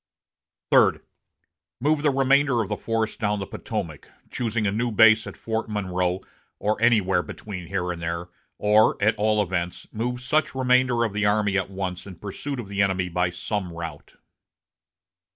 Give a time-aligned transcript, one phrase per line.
[0.71, 1.03] "Third.
[1.79, 5.69] Move the remainder of the force down the Potomac, choosing a new base at Fort
[5.69, 6.21] Monroe,
[6.57, 11.27] or anywhere between here and there; or, at all events, move such remainder of the
[11.27, 14.15] army at once in pursuit of the enemy by some route."